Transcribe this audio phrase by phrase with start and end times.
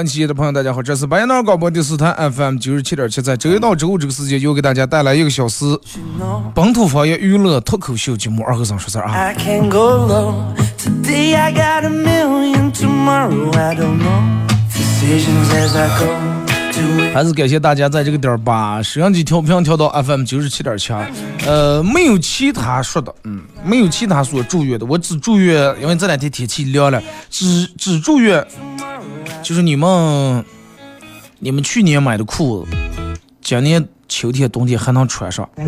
[0.00, 5.66] 收音机的朋友，大家好，这是白彦淖尔广播电视台 FM 九十七点七，在周一到周五这个时间，又给大家带来一个小时
[6.54, 9.12] 本土方言娱乐脱口秀节目《二和尚说事儿》啊。
[9.12, 10.34] I can go low.
[10.78, 14.48] Today I got a million, tomorrow I don't know.
[14.72, 16.06] Decisions as I go.
[16.72, 17.12] Do it.
[17.12, 20.94] 还是感谢大家在这个点儿把摄像机调频调到 FM 九十七点七，
[21.46, 28.42] 呃，没有其他说的，嗯，没有其他所祝愿的，我只祝愿，因为这两天天气凉了，只只祝愿，
[29.42, 30.44] 就是你们，
[31.38, 32.70] 你们去年买的裤子，
[33.42, 35.48] 今年秋天冬天还能穿上，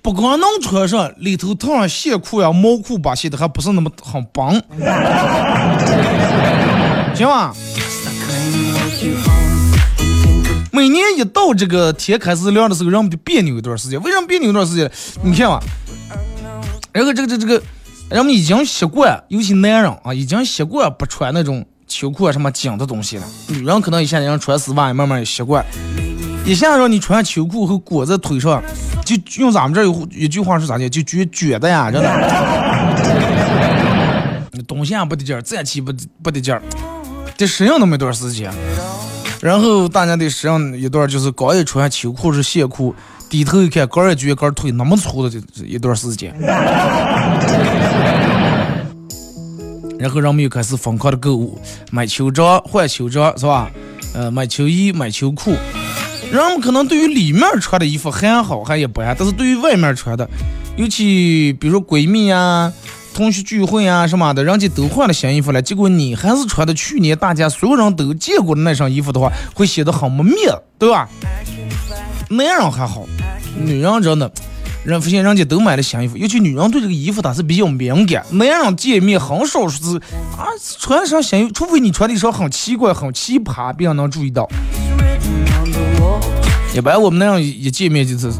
[0.00, 4.52] 不光能穿上，里头套上线裤呀、毛裤吧，显得，还不是那么很绑，
[7.14, 7.52] 行吧？
[10.72, 14.00] 每年一到这个天开始亮的时候，让我们就别扭一段时间。
[14.02, 14.90] 为什么别扭一段时间？
[15.22, 15.60] 你看吧，
[16.92, 17.62] 然后这个这个这个，
[18.10, 23.24] 人们已经习惯，尤其男人啊，已经习惯不穿那种秋裤啊什么紧的东西了。
[23.48, 25.62] 女人可能一下让穿丝袜，慢慢也习惯。
[26.46, 28.62] 一下让你穿秋裤和裹在腿上，
[29.04, 30.88] 就用咱们这儿有一句话是咋的？
[30.88, 32.08] 就觉觉得呀，真的，
[34.66, 35.92] 东西啊不得劲儿，站起不
[36.22, 36.62] 不得劲儿，
[37.36, 38.50] 得适应那么一段时间。
[39.42, 42.94] 然后大家得适应一段，就是刚一穿秋裤是线裤，
[43.28, 46.34] 低头一看，刚一觉刚腿那么粗的这这一段时间。
[49.98, 51.58] 然后人们又开始疯狂的购物，
[51.90, 53.68] 买秋装换秋装是吧？
[54.14, 55.52] 呃，买秋衣买秋裤。
[56.30, 60.28] 人们可能对于里面穿的衣服还好还一般，但是对于外面穿的，
[60.76, 62.72] 尤其比如说闺蜜啊、
[63.12, 70.36] 同学聚会啊什么的，人家都换了新衣服了，结果你还是穿的去年大家所有人都见过的那身衣服的话，会显得很没面，
[70.78, 71.08] 对吧？
[72.30, 73.06] 男人还好，
[73.56, 74.30] 女人真的，
[74.84, 79.96] 人发现人家都买了新衣服，尤其女人对这个衣服她是比较敏感，男人见面很少说是
[80.36, 80.44] 啊
[80.78, 84.46] 穿上新衣服，除非你穿的时候很奇怪、很奇葩，别人能注意到。
[86.74, 88.30] 一般我们那样一见面就是，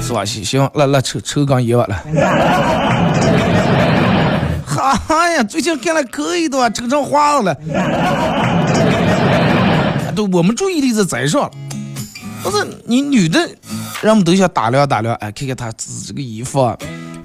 [0.00, 0.24] 是吧？
[0.24, 1.98] 行行，来来抽抽根烟吧来。
[4.64, 7.54] 哈哈呀，最近看来可以的吧，抽成花子了。
[10.16, 11.50] 对，我们注意力在咱上，
[12.44, 13.40] 但是你女的，
[14.02, 16.76] 人们都想打量打量，哎，看看她这这个衣服，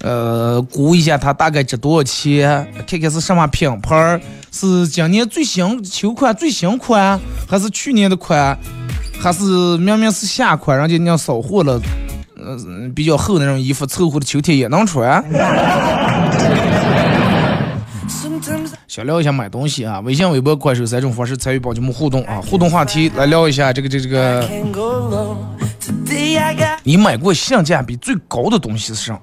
[0.02, 4.20] 呃，估一下她大概值多少钱，看看是什么品牌，
[4.50, 7.20] 是今年最新秋款最新款，
[7.50, 8.58] 还是去年的款，
[9.20, 9.44] 还是
[9.78, 11.82] 明明是夏款，人家人家扫货了，
[12.38, 12.58] 呃，
[12.96, 15.22] 比较厚那种衣服，凑合的秋天也能穿。
[18.90, 25.38] 想聊一下买东西啊，微信、微博、快手三种方式参与宝节目互动啊，互动话题来聊一下这个这个这个
[26.82, 29.20] 你买过性价比最高的东西是什么？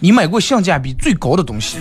[0.00, 1.78] 你买过性价比最高的东西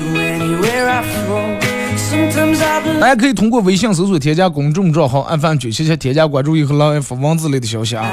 [3.01, 8.09] 大家可以通过微信搜索添加公众账号 FM 九七七添加关注以后来发文字类的消息啊。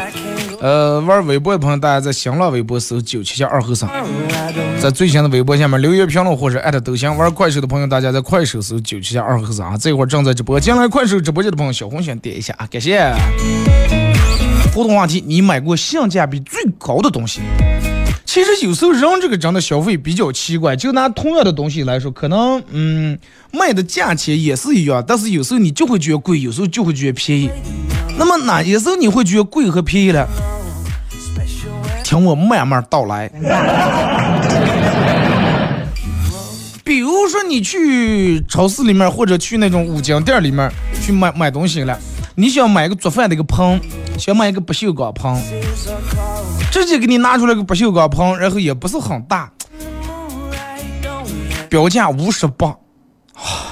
[0.61, 3.89] 呃，玩微博的朋友，大家在新浪微博搜九七七二后生，
[4.79, 7.17] 在最新的微博下面留言评论或者艾特都行。
[7.17, 9.75] 玩快手的朋友，大家在快手搜九七七二后生啊。
[9.79, 13.11] 这会儿正在直播，进来快手直播间的朋友，小红心点一下啊，感谢。
[14.75, 17.41] 互动话题：你买过性价比最高的东西？
[18.27, 23.19] 其实有时候人这个真的消费比较奇怪，就拿同样的东西来说，可能嗯
[23.51, 27.51] 卖的价钱也是一样，但是有时候你就会觉得贵，有时候就会觉得便宜。
[28.19, 30.25] 那么哪些时候你会觉得贵和便宜呢？
[32.11, 33.31] Special when 听我慢慢道来。
[36.83, 40.69] 比如说你去超市里面或者去那种五金店里面
[41.01, 41.97] 去买买东西了，
[42.35, 43.81] 你想买个做饭的一个盆，
[44.19, 45.41] 想买一个不锈钢盆，
[46.73, 49.53] 直接给你拿出来个不锈钢盆，然后也不是很大，
[51.69, 52.71] 标价五十八，
[53.35, 53.70] 啊，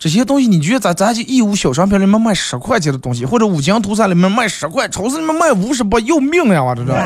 [0.00, 6.64] 这些东西你觉得咱咱去义乌小商品里面卖十块钱的东西，或者五金图产里面卖十块，超市里面卖五十八，要命呀！
[6.64, 6.94] 我这这，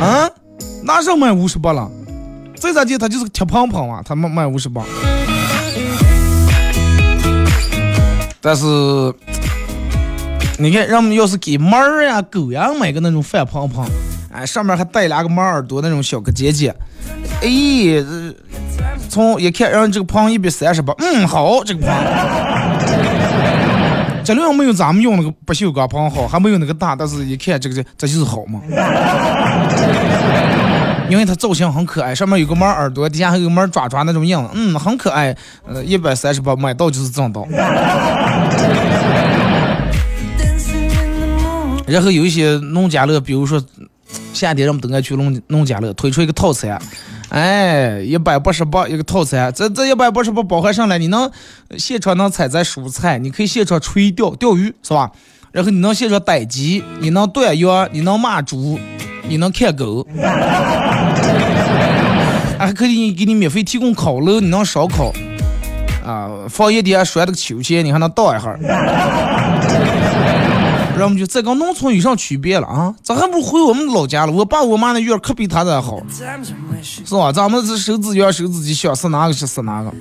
[0.00, 0.30] 啊，
[0.82, 1.90] 哪上卖五十八了？
[2.56, 4.82] 再咋地，他就是个铁胖胖啊，他卖卖五十八。
[8.40, 8.64] 但是，
[10.58, 13.84] 你看，人们要是给猫儿呀、狗呀买个那种饭盆盆，
[14.32, 16.74] 哎，上面还带两个猫耳朵那种小个结节，
[17.40, 17.48] 哎，
[19.08, 21.94] 从一看，人这个盆一百三十八，嗯，好，这个盆，
[24.24, 28.60] 质量没有咱们用那个不锈钢盆好，还没有那个大，但是一看这个这这就是好嘛，
[31.08, 35.34] 因为它造型很可爱，上面有个猫耳朵，底下还有个猫爪爪那种样子，嗯，很可爱，
[35.66, 37.46] 呃，一百三十八，买到就是挣到。
[41.86, 43.58] 然后有一些农家乐，比如说
[44.38, 46.80] 夏天人们都爱去农农家乐，推出一个套餐，
[47.30, 51.28] 哎，一百八十八一个套餐，这这一百八十八包含上来，你能
[51.76, 55.10] 现场能采摘蔬菜，你可以现场垂钓钓鱼，是吧？
[55.50, 58.78] 然后你能现场逮鸡，你能断鱼，你能骂猪，
[59.26, 60.06] 你能看狗，
[62.56, 65.12] 还可以给你免费提供烤肉，你能烧烤，
[66.06, 68.56] 啊，放一点拴那个秋千，你还能倒一下。
[71.04, 72.94] 我们就这跟农村有啥区别了啊？
[73.02, 74.32] 咱还不回我们老家了。
[74.32, 75.98] 我爸我妈那院可比他这好，
[76.82, 77.32] 是吧？
[77.32, 79.92] 咱们是收自己院收自己，想是哪个是哪个。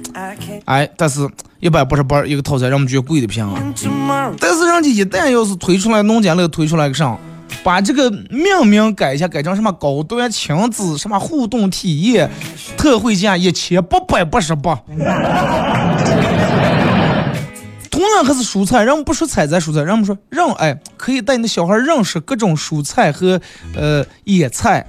[0.65, 1.27] 哎，但是
[1.59, 3.51] 一百八十八一个套餐，让我们觉得贵的便宜。
[4.39, 7.17] 但是人家一旦要是推出来农家乐，推出来个啥，
[7.63, 12.29] 把这个命名改一下，改成什么高端亲子什么互动体验
[12.77, 14.79] 特惠价一千八百八十八。
[17.97, 23.41] 同样还是蔬菜，人们不说采摘蔬菜，人们说让哎可以带你的小孩认识各种蔬菜和
[23.75, 24.85] 呃野菜，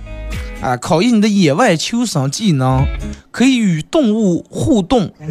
[0.60, 2.84] 啊考验你的野外求生技能，
[3.30, 5.10] 可以与动物互动，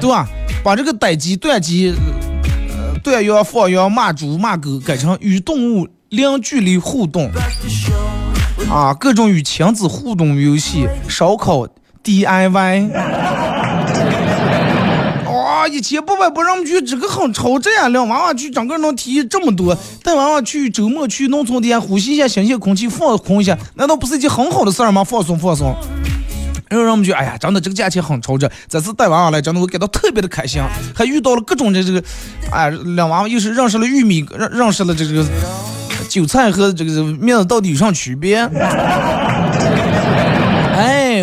[0.00, 0.28] 对吧？
[0.64, 1.94] 把这个逮鸡断鸡，
[2.70, 7.30] 呃断羊放羊骂猪骂狗改成与动物零距离互动，
[8.68, 11.68] 啊各种与亲子互动游戏，烧烤
[12.02, 13.47] DIY。
[15.68, 17.88] 一千八百不让我们去，这个很超值呀！
[17.88, 19.76] 两娃娃去，整个能体验这么多。
[20.02, 25.04] 带娃娃去周末去农村点呼吸一下新鲜空气，放空一下，难道不是一件很好的事儿吗？
[25.04, 25.74] 放松放松。
[26.68, 28.50] 然后让我们觉，哎呀，真的这个价钱很超值。
[28.68, 30.60] 这次带娃娃来，真的我感到特别的开心，
[30.94, 32.02] 还遇到了各种的这个，
[32.50, 35.24] 哎，两娃娃又是认识了玉米，认认识了这个
[36.08, 38.46] 韭菜和这个面子到底有啥区别？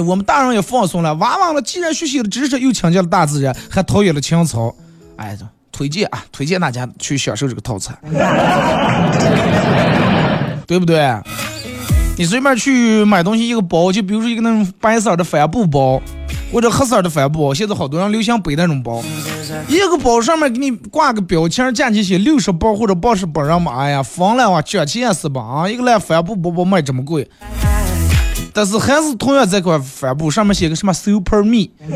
[0.05, 4.73] 我们大人也放松了，娃娃了，既然学习了知识，又亲近了大自然，还陶冶了情操，
[5.17, 5.37] 哎，
[5.71, 7.97] 推荐啊，推荐大家去享受这个套餐，
[10.67, 11.11] 对不对？
[12.17, 16.01] 你随便去买东西，一个包，就比如说一个那种白色的帆布包，
[16.53, 19.03] 或者黑色的帆布包，现在好多人流行背那种包，
[19.67, 25.41] 一个包上面给你挂个标签，价钱写六十包或者八十包，人们哎呀疯了哇，赚钱是吧？
[25.41, 27.29] 啊，一个烂帆布包包卖这么贵。
[28.55, 31.67] 但是还是同样这块帆布上面写个什么 Super Me，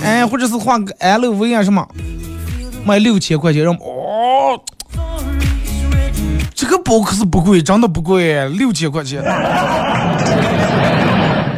[0.00, 1.84] 哎，或者是画个 LV 啊什么，
[2.84, 4.62] 卖六千块钱，让哦，
[6.54, 9.20] 这个包可是不贵，真的不贵，六千块钱，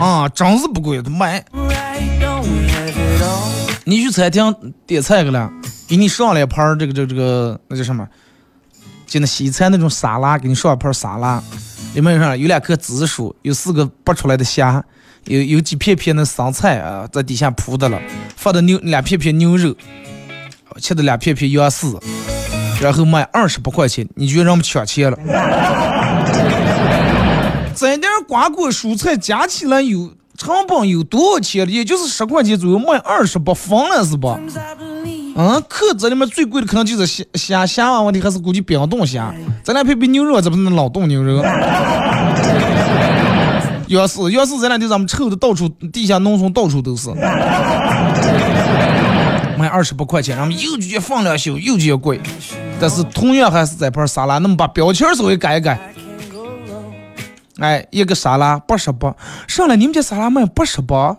[0.00, 1.44] 啊，真是不贵，他买。
[3.84, 5.50] 你去餐厅点菜去了，
[5.86, 8.08] 给你上来一盘这个这个这个那叫什么？
[9.06, 11.42] 就那西餐那种沙拉，给你上一盘沙拉。
[11.94, 14.84] 里面上有两颗紫薯，有四个剥出来的虾，
[15.24, 18.00] 有有几片片的生菜啊，在底下铺的了，
[18.36, 19.74] 放的牛两片片牛肉，
[20.80, 21.98] 切的两片片羊丝，
[22.80, 25.18] 然后卖二十八块钱，你觉得让们抢钱了？
[27.74, 31.68] 这点瓜果蔬菜加起来有成本有多少钱？
[31.68, 34.38] 也就是十块钱左右，卖二十八，疯了是吧？
[35.40, 39.32] 嗯，壳子里面最贵的可能就是虾虾虾啊，问题还是估计冰冻虾。
[39.62, 41.40] 咱俩配配牛肉，这不是老冻牛肉？
[43.86, 47.08] 要是要是咱俩就咱们臭的到处，地下农村到处都是。
[49.56, 52.20] 卖二十八块钱，咱们又觉得放两宿，又觉得贵。
[52.80, 55.78] 但是同样还是这盘沙拉，那么把标签稍微改一改。
[57.60, 59.14] 哎，一个沙拉八十八，
[59.46, 61.16] 上来你们家沙拉卖八十八，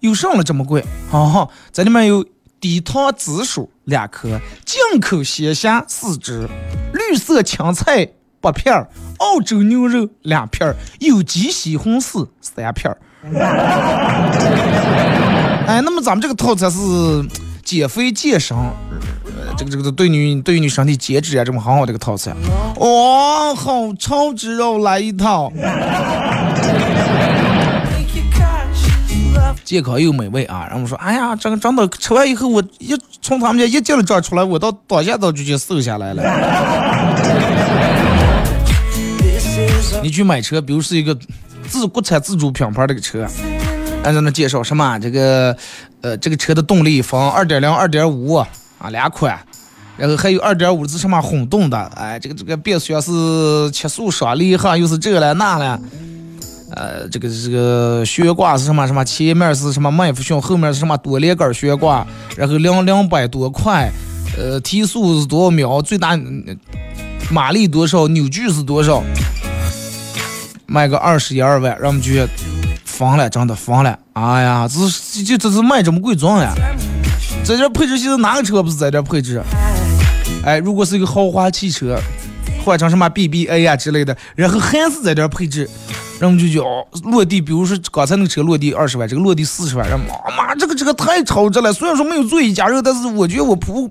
[0.00, 0.84] 又上了这么贵？
[1.12, 2.24] 哦，这里面有。
[2.62, 6.48] 低糖紫薯两颗，进口鲜虾四只，
[6.92, 8.08] 绿色青菜
[8.40, 8.86] 八片儿，
[9.18, 12.96] 澳洲牛肉两片儿，有机西红柿三片儿。
[15.66, 16.78] 哎，那么咱们这个套餐是
[17.64, 18.72] 减肥健身，呃，
[19.58, 22.32] 这个这个对你对于你身体减脂啊，这么很好的一个套餐。
[22.76, 25.52] 哇，好超值哦，来一套，
[29.64, 30.66] 健康又美味啊。
[30.68, 36.22] 然后我说，哎呀，这个真的吃完以后，我一从他们家一进了这出来，我到当下到就就瘦下来了。
[40.02, 41.16] 你去买车，比如是一个
[41.68, 43.24] 自国产自主品牌这个车，
[44.02, 45.56] 按照那介绍什么这个
[46.00, 48.48] 呃这个车的动力分二点零、二点五啊
[48.90, 49.38] 两款，
[49.96, 55.80] 然后还有二点五是什么混动的，哎这个这个变速箱是七速双离合，又是这了那了。
[56.74, 59.04] 呃，这个这个悬挂是什么什么？
[59.04, 63.90] 前面是什么麦弗逊，后面是什么多连杆悬挂，然后两两百多块，
[64.38, 66.44] 呃，提速是多少秒，最大嗯
[67.30, 69.02] 马力多少，扭矩是多少？
[70.66, 72.26] 卖个二十一二万，让我们去
[72.84, 73.98] 疯了，真的疯了！
[74.14, 76.54] 哎呀，这是就这是卖这么贵重呀？
[77.44, 79.42] 在这配置现在哪个车不是在这配置？
[80.44, 81.98] 哎，如果是一个豪华汽车，
[82.64, 85.68] 换成什么 BBA 呀、之类的，然后还是在这配置，
[86.22, 90.04] 然后我们就觉得哦，落地，比如说刚才那个车落地二十万，这个落地四十万，然后
[90.36, 91.72] 妈这个这个太超值了。
[91.72, 93.90] 虽然说没有座椅加热，但是我觉得我铺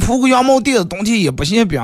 [0.00, 1.78] 铺个羊毛垫子，冬天也不嫌冰。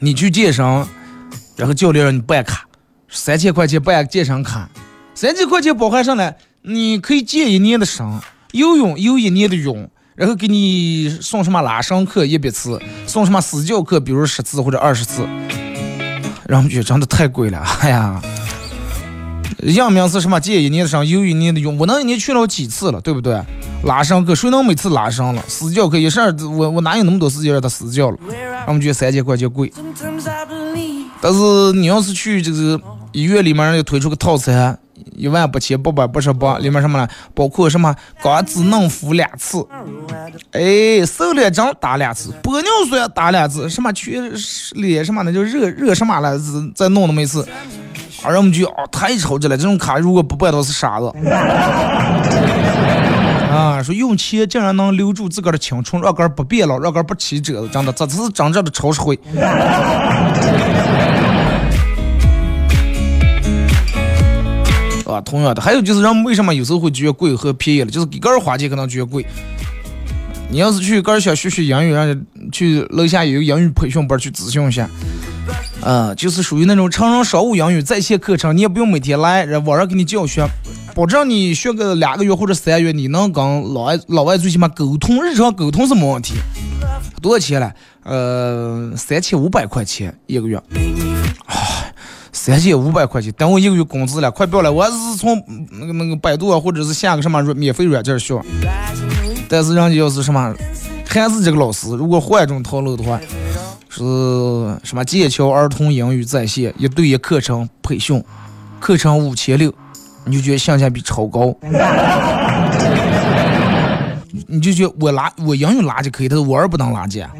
[0.00, 0.64] 你去健身，
[1.54, 2.66] 然后教练让你办卡，
[3.08, 4.68] 三千块钱办健身卡，
[5.14, 8.04] 三千块钱包含上来，你可以健一年的身，
[8.50, 15.26] 游泳游一年的泳，然后给你送什么拉伸课一百次，送什么私教课，比如十次或者二十次，
[16.46, 18.22] 然后我觉得真的太贵了， 哎呀。
[19.66, 20.38] 样名是什么？
[20.38, 23.40] 借一年的身，游一年的用，我能一年去了几次了，对不对？
[23.84, 25.42] 拉伸课，谁能每次拉伸了？
[25.48, 28.18] 私教课一事儿，我我哪有那么多时间让他私教了
[28.66, 29.72] 我们觉得三千块钱贵。
[31.22, 32.78] 但是你要是去这个
[33.12, 34.78] 医院里面，又推出个套餐，
[35.14, 37.08] 一万八千八百八十八，里面什么呢？
[37.34, 39.66] 包括什么光子嫩肤两次，
[40.52, 44.20] 哎，瘦脸针打两次，玻尿酸打两次，什么去
[44.72, 46.38] 脸什么的就热热什么了，
[46.74, 47.46] 再弄那么一次。
[48.22, 49.56] 啊，让我们觉得哦，太超值了！
[49.56, 51.12] 这种卡如果不办，都是傻子。
[53.52, 59.18] 啊，说用钱竟然能留住自个儿的青春，让个儿不变老，让个儿不起褶子，真的，这才是真正的超实惠。
[65.14, 69.24] 啊，同样的，还有就是人们为什么有时候会觉得贵和便宜了，就是给个人花钱可能觉得贵。
[70.50, 74.88] 你要是去个人想学学英语，让去楼下有个英语培训班去咨询一下。
[75.82, 80.46] 啊，就是属于那种成人商务英语在线课程，你也不用每天来，然后网上给你教学，
[80.94, 83.42] 保证你学个两个月或者三个月，你能跟
[83.74, 86.34] 老外老外最起码沟通，日常沟通是没问题。
[87.20, 87.72] 多少钱了？
[88.04, 90.62] 呃，三千五百块钱一个月。
[92.34, 94.70] 三千五百块钱，等我一个月工资了，快不要了！
[94.70, 98.38] 我还是从那个那个百度啊，或者是下个什么软免费软件学。
[99.48, 100.52] 但是人家要是什么，
[101.08, 103.20] 还是这个老师，如果换一种套路的话，
[103.88, 104.02] 是
[104.82, 108.22] 什么剑桥儿童英语在线一对一课程培训，
[108.80, 109.72] 课程五千六，
[110.24, 111.54] 你就觉得性价比超高。
[114.48, 117.30] 你就觉得我拉我英语拉就可以，但是我儿不能拉架。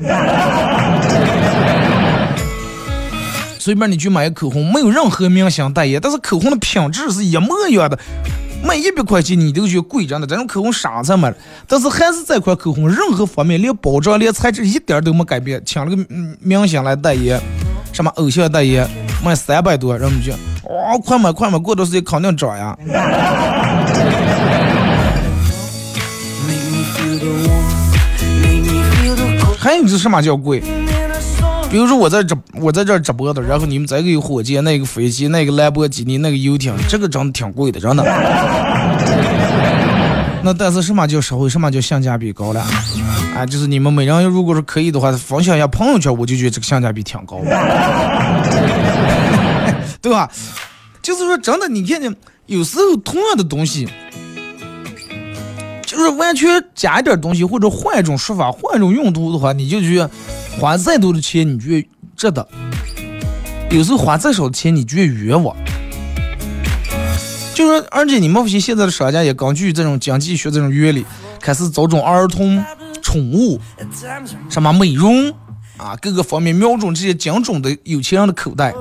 [3.64, 7.98] 随便你去买个口红，没有任何明星代言，但是口红的品质是一模一样的。
[8.62, 11.32] 卖一百块钱你都觉得贵着呢，这种口红傻子买，
[11.66, 15.96] 但是还是这款口红任何方面连包装连材质一点都没改变，请了个
[16.40, 17.40] 明星来代言，
[17.90, 18.86] 什么偶像代言，
[19.24, 22.76] 卖三百多，让我们觉得哇快买快买，过段时间肯定涨呀。
[29.58, 30.62] 还有就是什么叫贵？
[31.74, 38.04] 比如说我在这我在这直播的，然后你们这个有火箭，那个飞机，那个兰博基尼，那个游艇，这个真的挺贵的，真的。
[40.44, 42.64] 那但是什么叫实惠，什么叫性价比高了？
[43.34, 47.40] 啊，就是你们每人如果是可以的话，分享一下朋友圈，我就觉得这个性价比挺高，
[50.00, 50.30] 对吧？
[51.02, 52.14] 就是说真的，你看见
[52.46, 53.88] 有时候同样的东西，
[55.84, 60.08] 就是完全加一点东西，或者换一种说法，换一种用途的话，你就觉得
[60.58, 62.46] 花再多的钱，你觉得值得；
[63.70, 65.56] 有时候花再少的钱，你觉得冤枉。
[67.54, 71.04] 就是，而且你们发现现在的商家也根据这种经济学这种原理，
[71.40, 72.64] 开始找种儿童
[73.02, 73.60] 宠物、
[74.48, 75.30] 什么美容
[75.76, 78.74] 啊，各个方面瞄准这些精准的有钱人的口袋。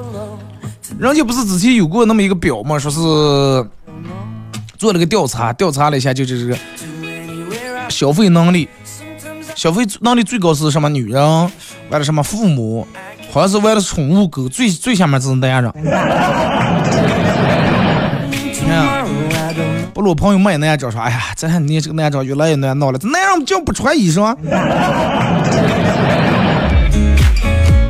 [1.00, 2.77] 人家不是之前有过那么一个表吗？
[2.80, 3.00] 说是
[4.77, 6.58] 做了个调查，调查了一下，就是这个
[7.89, 8.68] 消费能力，
[9.56, 11.22] 消费能力最高是什么女人？
[11.90, 12.88] 完了什么父母？
[13.32, 15.74] 好像是为了宠物狗最最下面是男人
[19.94, 24.36] 不如朋友卖男装说哎呀这你这个男装越来越难弄了这男人就不穿衣裳。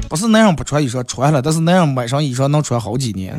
[0.07, 3.35] 不是男人不穿衣裳穿了但是男人买上衣裳能穿好几年。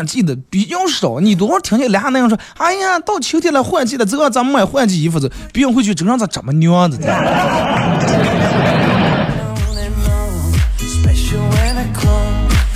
[0.00, 6.96] 男人换季的比较少，你多少听见俩男人说：“哎呀，到秋天了，换季了，走啊，咱们买换季衣服子。”别人会去，这让咋这么娘的？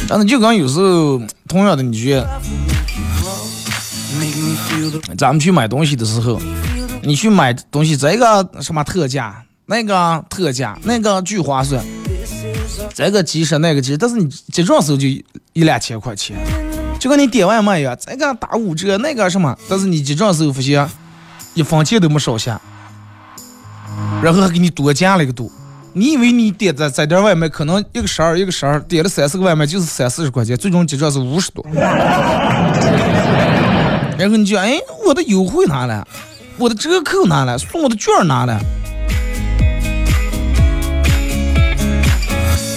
[0.07, 2.29] 但是就刚有时候同样的，你觉得，
[5.17, 6.39] 咱们去买东西的时候，
[7.03, 9.43] 你去买东西，这个什么特价？
[9.67, 11.83] 那个特价，那个巨划算，
[12.93, 15.09] 这个几十，那个几，但是你结账时候就
[15.55, 16.37] 一两千块钱，
[17.05, 20.89] 就跟你点外卖一样，这个打五折，那个什么，但是你结账时候发现
[21.53, 22.59] 一分钱都没少下，
[24.23, 25.53] 然后还给你多加了一个度，
[25.93, 31.63] 你以为你点的这点外卖可能一个十二一个十二，点了三四个外卖就是三四十块钱，最终结账是五十多，
[34.17, 36.09] 然后你就哎，我的优惠拿了，
[36.57, 38.59] 我的折扣拿了，送我的券拿了。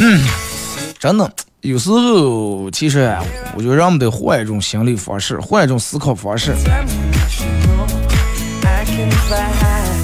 [0.02, 0.22] 嗯，
[1.00, 1.32] 真的，
[1.62, 3.14] 有时候其实
[3.56, 6.54] 我觉得人们得换一种心理方式，换一种思考方式，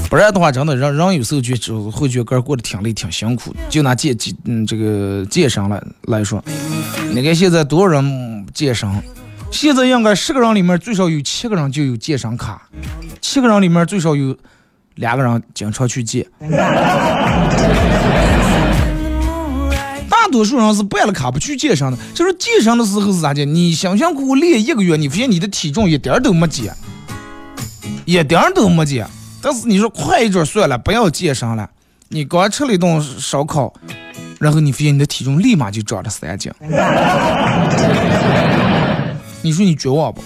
[0.09, 3.55] 不然的话，真的让人有时候觉得会觉得过得挺累、挺辛苦。
[3.69, 6.43] 就拿健健嗯这个健身来来说，
[7.13, 8.89] 你看现在多少人健身？
[9.51, 12.67] 现在应该十个人里面最少有七个人就有健身卡，
[13.21, 14.35] 七个人里面最少有
[14.95, 16.25] 两个人经常去健。
[20.33, 23.45] 多数人是办了卡不去健身的，就是健身的时候是咋的？
[23.45, 26.75] 你辛辛苦苦练一个月，你发现你的体重一点都没减，
[28.05, 29.07] 一点都没减。
[29.43, 31.69] 但是你说快一点算了，不要健身了。
[32.07, 33.71] 你刚吃了一顿烧烤，
[34.39, 36.51] 然后你发现你的体重立马就涨了三斤。
[39.43, 40.23] 你说你绝望不？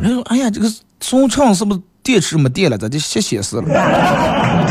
[0.00, 2.78] 人说哎呀，这个松秤是不是电池没电了？
[2.78, 4.63] 咋就瞎显示了？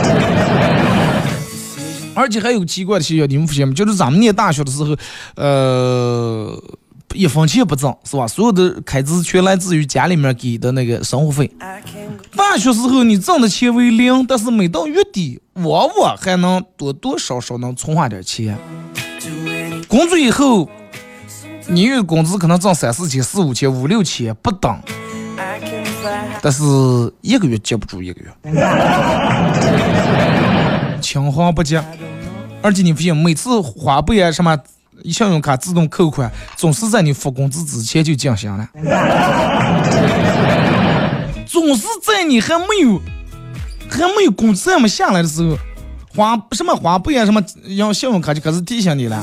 [2.16, 3.74] 而且还有奇怪的现象，你们发现没？
[3.74, 4.96] 就是咱们念大学的时候，
[5.36, 6.62] 呃，
[7.14, 8.28] 一分钱不挣，是吧？
[8.28, 11.52] 所有的开支全来自于家里面给的那个生活费。
[12.36, 18.58] 大学时候你挣的钱为零，但是每到月底，往往还能多多少少能存下点钱。
[19.88, 20.70] 工作以后，
[21.68, 24.78] 你月工资可能挣三四千、四五千、五六千不等，
[26.42, 26.64] 但是
[27.22, 28.32] 一个月接不住一个月。
[31.04, 31.84] 青黄不接，
[32.62, 34.58] 而且你发现每次花呗啊什么
[35.04, 38.70] 信用卡自动扣款，总是在你发工资之前就进行了，
[41.46, 43.02] 总是在你还没有
[43.90, 45.58] 还没有工资还没下来的时候，
[46.16, 49.22] 花什么花呗啊什么用信用卡就开始提醒你了，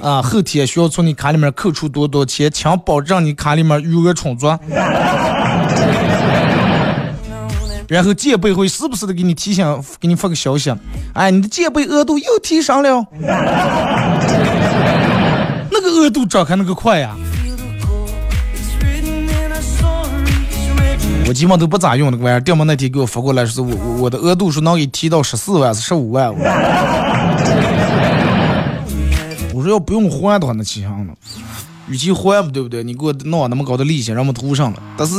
[0.00, 4.46] 啊，后天需要从你卡里面扣除多多钱，请保证你卡里面余额充足。
[7.90, 9.66] 然后借呗会时不时的给你提醒，
[9.98, 10.72] 给你发个消息，
[11.12, 13.04] 哎，你的借呗额度又提上了，
[15.72, 17.16] 那个额度涨开那个快呀！
[21.26, 26.32] 我基本都不咋用那个玩意儿，电毛那天给我发过来说，我我我的额度说能给提到十四万是十五万，
[29.52, 31.14] 我说要不用还的话那气象了，
[31.90, 32.82] 与其还不对不对？
[32.82, 35.14] 你给我弄那么高的利息，让我们涂上了，但是。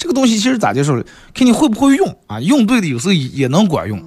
[0.00, 1.04] 这个东西其实咋介绍的？
[1.34, 2.40] 看你会不会用啊？
[2.40, 4.02] 用对的有时候也能管用。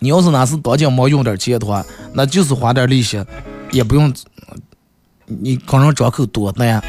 [0.00, 3.24] 你要是哪是当家没用点钱的话，那就是花点利息，
[3.70, 4.12] 也不用
[5.26, 6.82] 你可能张口多难，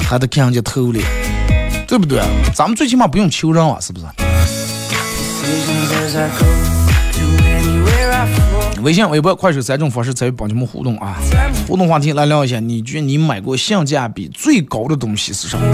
[0.00, 1.02] 还得看人家头里，
[1.88, 2.22] 对不对？
[2.54, 4.06] 咱们最起码不用求人啊，是不是？
[8.82, 11.18] 微信、微博、快手三种方式参与帮你们互动啊！
[11.68, 15.64] 互动话题来聊一下，你觉得你买过性价比最高的东西是什么？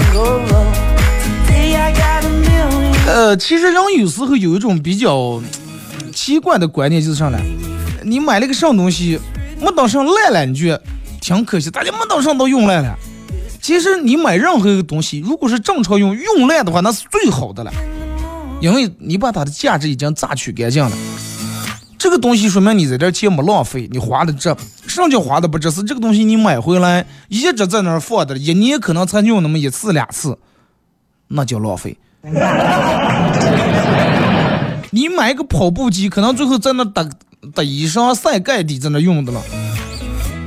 [3.07, 5.40] 呃，其实人有时候有一种比较
[6.12, 7.38] 奇怪的观念，就是啥呢？
[8.03, 9.19] 你买了个什么东西，
[9.61, 10.83] 没等上烂了，你觉得
[11.21, 11.71] 挺可惜。
[11.71, 12.95] 大家没等上都用烂了。
[13.62, 17.73] 其实你买任何一个东西，如果是正常用，用烂的话，那是最好的了，
[18.61, 20.92] 因为你把它的价值已经榨取干净了。
[21.98, 24.54] 这个东西说明你在这钱没浪费，你花的值。
[24.87, 25.70] 什么叫花的不值？
[25.70, 30.38] 是这个东西你买回来一直在那儿放的，一年可能才用那么一次两次，
[31.28, 31.96] 那叫浪费。
[34.90, 37.09] 你买个跑步机，可能最后在那打
[37.54, 39.42] 打衣裳、晒盖底在那用的了，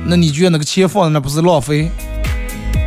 [0.06, 1.88] 那你觉得那个钱放在那不是浪费？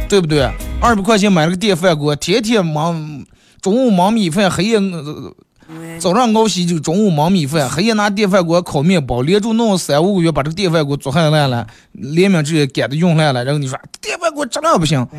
[0.09, 0.49] 对不对？
[0.79, 3.25] 二百块钱买了个电饭锅，天天忙
[3.61, 4.79] 中午忙米饭，黑夜
[5.99, 13.43] 早上熬稀酒，中午忙米饭，黑夜拿电饭锅烤面包，连着弄三五个月，把这个电饭锅做坏烂了，连面直接干的用烂了。
[13.45, 15.07] 然后你说电饭锅质量不行，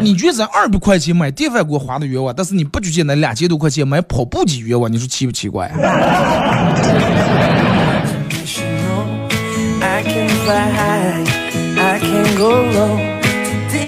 [0.00, 4.92] 你觉得咱二百块钱买电饭锅花的冤枉，但是你不觉得那两千多块钱买跑步机冤枉？
[4.92, 5.78] 你说奇不奇怪啊？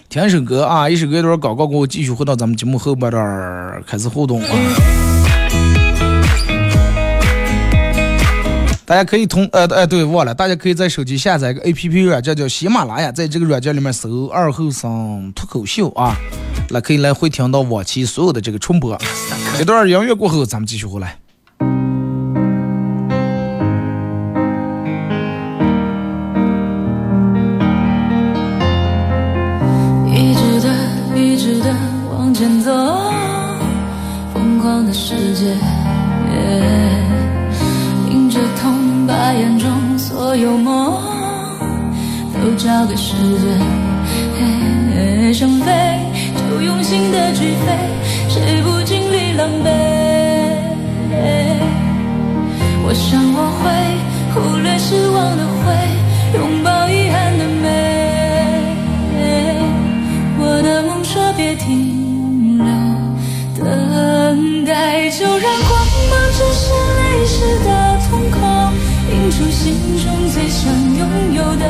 [0.09, 4.49] 听一首歌啊，一首歌一段广告过后，继续回到咱们节目后半段儿开始互动啊。
[8.87, 16.15] 大家可以通呃呃对忘了，大家可以在手机下载一个 A P P 软件叫喜马拉雅，在这个软件里面搜“二后生脱口秀”啊，
[16.69, 18.97] 来可以来回听到往期所有的这个重播。
[19.59, 21.17] 这段音乐过后，咱们继续回来。
[39.39, 41.01] 眼中所有梦
[42.33, 43.59] 都交给时间。
[45.33, 45.73] 想飞
[46.37, 47.67] 就用心的去飞，
[48.29, 49.67] 谁不经历狼狈？
[52.87, 53.63] 我想我会
[54.33, 55.65] 忽略失望的灰，
[56.39, 57.65] 拥抱遗憾的美。
[60.39, 62.67] 我的梦说别停留，
[63.59, 65.84] 等待就让光
[69.37, 71.67] 出心中最想拥有的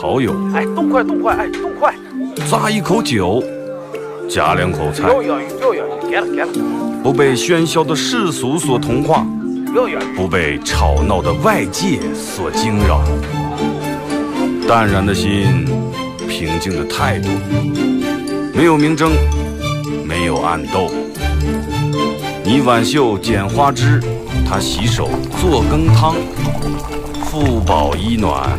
[0.00, 1.94] 好友，哎，动快，动快，哎，动快！
[2.48, 3.44] 咂一口酒，
[4.30, 6.48] 夹两口菜，有有有有，给了给了，
[7.02, 9.26] 不被喧嚣的世俗所同化。
[10.16, 13.02] 不被吵闹的外界所惊扰。
[14.66, 15.66] 淡然的心，
[16.26, 17.28] 平静的态度，
[18.54, 19.12] 没有明争，
[20.02, 20.90] 没有暗斗。
[22.42, 24.00] 你挽袖剪花枝，
[24.48, 25.10] 他洗手
[25.42, 26.14] 做羹汤，
[27.26, 28.58] 腹饱衣暖，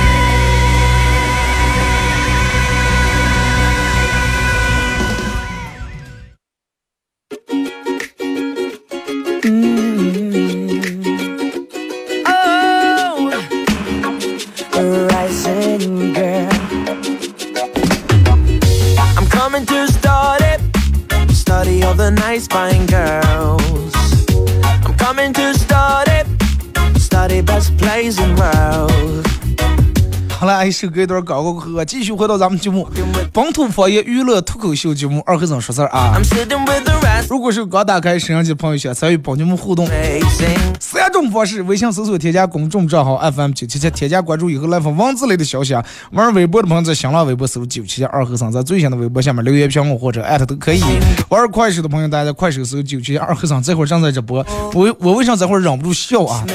[30.71, 32.87] 一首歌一段广告过后，继续回到咱们节目
[33.33, 36.17] 本土方言娱乐脱口秀节目《二和尚说事儿》啊。
[37.29, 39.85] 如果是刚打开摄像机的朋友，想参与帮节目互动，
[40.79, 45.85] 三种方式：微信搜索添加公众账号 FM 九七七，添加关注以后来发文字类的消息啊。
[46.11, 50.81] 玩微博的朋友在新浪微博搜九七七二和尚，在最新的微博下面留言评论或者艾特都可以。
[51.27, 54.45] 玩快手的朋友，大家在快手搜九七七二和尚，这会儿正在直播。
[54.73, 56.45] 我我为啥这会儿忍不住笑啊？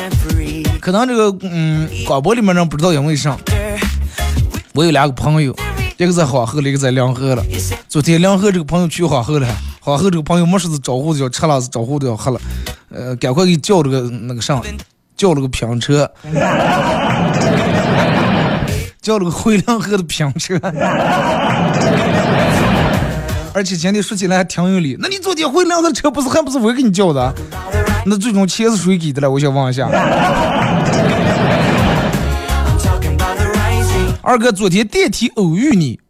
[0.81, 3.37] 可能这个嗯广播里面人不知道因为啥。
[4.77, 5.57] 我有两个朋友，
[5.97, 7.43] 一个在黄河，一个在梁河了。
[7.89, 9.49] 昨天梁河这个朋友去黄河了，
[9.81, 12.39] 黄河这个朋友没事子招呼的要吃了，是招呼的要喝了，
[12.91, 14.63] 呃，赶快给叫了个那个上，
[15.17, 16.11] 叫了个拼车，
[19.01, 20.61] 叫了个回梁河的拼车。
[23.55, 27.35] 而且今天说起来还挺有理，那你昨天回梁河的车不是还不是我给你叫的？
[28.05, 29.31] 那最终钱是谁给的了？
[29.31, 29.89] 我想问一下。
[34.27, 36.01] 二哥，昨天电梯偶遇你，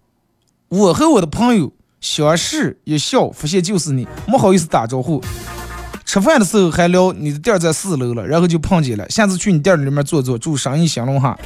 [0.71, 5.23] 我和我的朋友相视一笑，发现就是你，没好意思打招呼。
[6.07, 9.07] 吃饭的时候还聊你的店在四楼了，然后就碰见了。
[9.11, 11.39] 下次去你店里面坐坐，祝生意兴隆哈。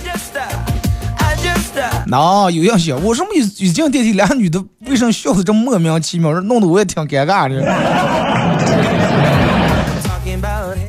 [2.06, 7.60] 那、有样想，我什么一一进电梯，俩女的为什么笑的这莫名其妙，弄得我也挺尴尬的。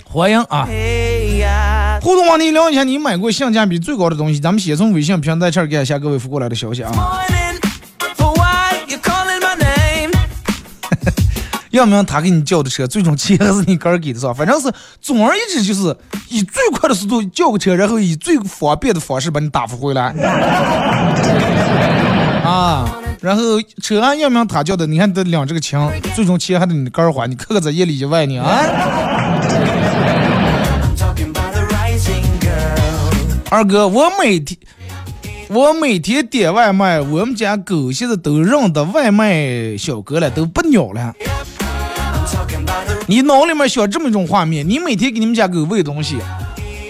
[0.06, 0.68] 欢迎啊！
[2.02, 6.92] 互动话题聊一下你买过性价比最高的东西，咱们先从微信平台这儿看一下各位发过来的消息啊。
[11.70, 14.34] 要不然他给你叫的车，最终钱还是你个儿给的，是吧？
[14.34, 15.96] 反正是总而言之，就是
[16.28, 20.10] 以最快的速度叫个车，然后以最方便的方式把你打发回来。
[22.44, 22.90] 啊，
[23.22, 23.42] 然后
[23.82, 25.80] 车按要不然他叫的，你看得领这个情，
[26.16, 29.40] 最终钱还得你个儿还，你可可在夜里一万呢啊！
[33.52, 34.58] 二哥，我每天
[35.50, 41.14] 我每天点外卖，我们家狗现在都认得外卖小哥了，都不鸟了。
[43.08, 46.18] 你脑里面想这么一种画面，你每天给你们家狗喂东西，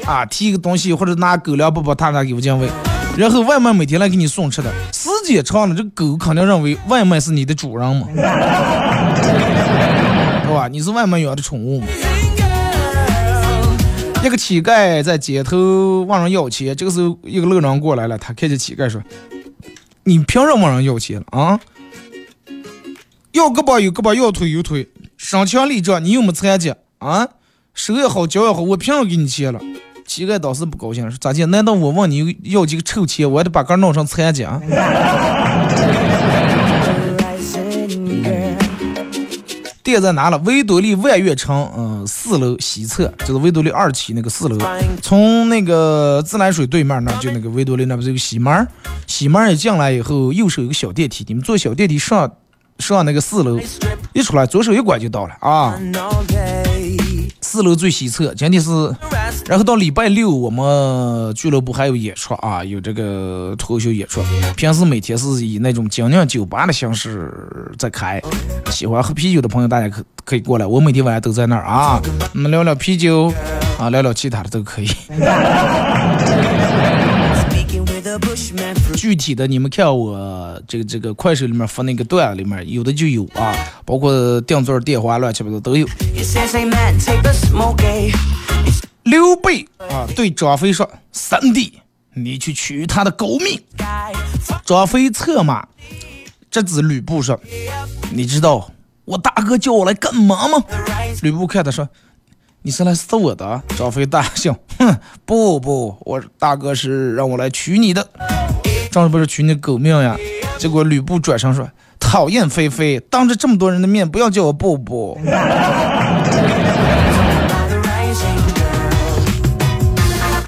[0.05, 2.69] 啊，提个东西或者拿狗粮包包它它给我这样喂，
[3.17, 8.07] 然后外卖每天来给你送吃的，时间长了，这狗肯定认为外卖是你的主人嘛，
[10.45, 10.67] 是吧？
[10.67, 11.87] 你是外卖员的宠物嘛。
[14.23, 19.01] 一个乞丐在街头问人要钱，这个时候一个路人过来了，他看见乞丐说
[20.05, 21.59] ：“你凭什么问人要钱了啊？
[23.31, 27.29] 要胳膊有胳膊，要腿有腿，身强力壮，你又没残疾啊？
[27.73, 29.59] 手也好，脚也好，我凭什么给你钱了？”
[30.05, 31.43] 乞丐当时不高兴了，说：“咋的？
[31.47, 34.61] 难道我问你要几个臭钱，我还得把个弄成残疾啊？”
[39.91, 40.37] 店在哪了？
[40.39, 44.57] 维多利万悦城，嗯、四楼西侧，就是维多利二期那个四楼。
[45.01, 48.67] 从那个自来水对面那儿，就那个维多利那不是有个西门儿？
[49.05, 52.31] 西门儿一进来以后，右手有个小电梯，你们坐小电梯上
[52.79, 53.59] 上那个四楼，
[54.13, 55.77] 一出来左手一拐就到了啊。
[57.51, 58.69] 四楼最西侧，前提是，
[59.45, 64.21] 然后到礼拜六我们俱乐部还有演出啊，有这个脱口秀演出。
[64.55, 67.29] 平时每天是以那种精酿酒吧的形式
[67.77, 68.21] 在开，
[68.67, 72.01] 喜欢喝啤酒的朋友大家可可以过来，我每天晚上都在那儿啊，
[72.33, 73.33] 我们聊聊啤酒
[73.77, 74.87] 啊，聊聊其他的都可以。
[79.01, 83.51] 具体的你们看我这个这个快手里面发那个段里面有的就有啊，
[83.83, 85.87] 包括定做电话乱七八糟都有。
[89.01, 91.81] 刘备啊对张飞说：“三弟，
[92.13, 93.59] 你去取他的狗命。”
[94.63, 95.67] 张飞策马，
[96.51, 97.41] 这子吕布说
[98.13, 98.71] ：“你知道
[99.05, 100.63] 我大哥叫我来干嘛吗？”
[101.23, 101.89] 吕布看他说。
[102.63, 103.63] 你是来杀我的？
[103.75, 108.07] 张飞大笑，哼，不不，我大哥是让我来娶你的。
[108.91, 110.17] 张飞不是娶你狗命呀？
[110.57, 111.65] 结果吕布转身说
[111.97, 115.17] ：“讨厌菲菲，当着这么多人的面，不要叫我布布。”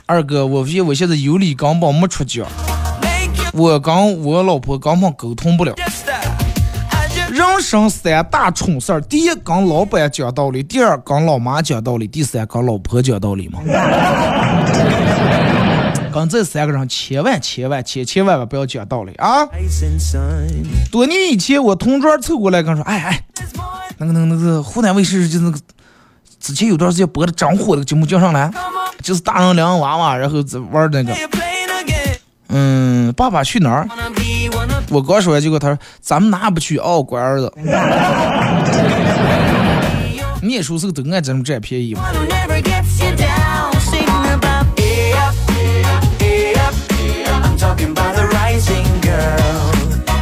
[0.06, 2.46] 二哥，我发现我现在有理根本没出脚，
[3.54, 5.74] 我跟我老婆根本沟通不了。
[7.32, 13.60] 人生三大蠢事儿：第一，跟老板讲道理；第二，跟老妈讲道理；第三，跟老婆讲道理嘛。
[16.14, 19.46] 跟这三个人千万千万千千万万不要讲道理啊！
[20.92, 23.20] 多年以前，我同桌凑过来跟我说：“哎哎，
[23.98, 25.58] 那个那个那个湖南卫视就那个
[26.40, 28.52] 之前有段时间播的真火的节目叫啥来？
[29.02, 30.38] 就是大人两个娃娃，然后
[30.72, 31.14] 玩那个，
[32.50, 33.88] 嗯，爸爸去哪儿？”
[34.90, 37.52] 我刚说完，结果他说：“咱们哪也不去哦，乖儿子。”
[40.44, 42.04] 念书时候都爱这种占便宜嘛。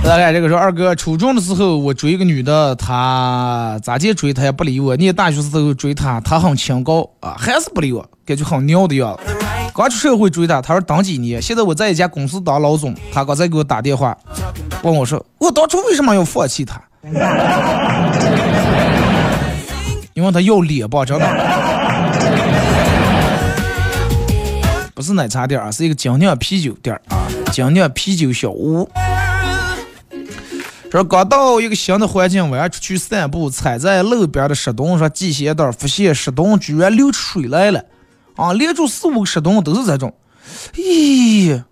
[0.03, 4.95] 大概这个时候，二哥初中的时候，我追一个女的，她咋地追她也不理我。
[4.95, 9.21] 念大学时候追她，她很清高啊，还是不理我，感觉很尿的样子。
[9.73, 11.41] 刚出社会追她，她说当几年？
[11.41, 14.17] 现在我在一家公司当老总，她刚才给我打电话，
[14.81, 16.81] 问我说我当初为什么要放弃她？
[20.13, 21.60] 因为她要脸吧，真的。
[25.01, 28.87] 不是奶茶店啊，是一个精酿啤酒店啊，精酿啤酒小屋。
[30.91, 37.83] 说刚到一个新的环境，我要出去散步，踩在路边的石洞上系鞋带，发现石洞居然流出水来了，
[38.35, 40.13] 啊，连住四五个石洞都是这种，
[40.75, 41.63] 咦，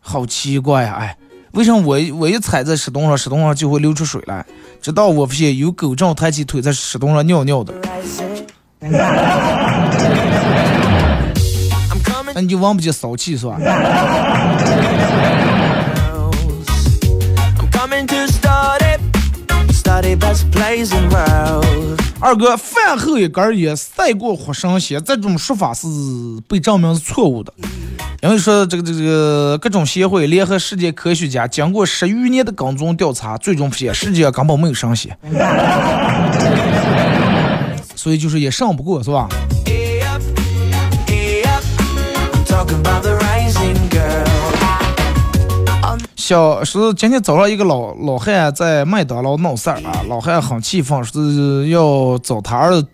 [0.00, 1.16] 好奇怪呀，哎，
[1.52, 4.44] 为什么我我一踩在石洞上，石洞上就会流出水来？
[4.80, 7.72] 直到我发现有狗正抬起腿在石洞上尿尿的，
[12.42, 13.56] 你就闻不见骚气是吧？
[22.18, 25.86] 二哥，饭后一根烟赛过活神仙，这种说法是
[26.48, 27.52] 被证明是错误的。
[28.22, 35.16] 因为说这个这个各种协会联合世界科学家经过十余年的跟踪调查，最终发现世界根本没有神仙，
[37.94, 39.28] 所以就是也上不过，是吧？
[46.16, 52.86] 小是今天早上一个老老汉在麦当劳闹事儿啊，老汉很气愤，是要找他儿子，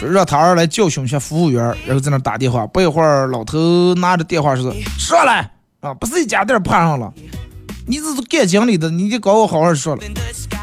[0.00, 2.66] 让他儿来教训一下服务员，然后在那打电话。
[2.68, 7.12] 不一会儿，老头拿着电话说：“说来啊，不是一家店碰上了，
[7.86, 10.02] 你这是干经理的，你得搞我好好说了。”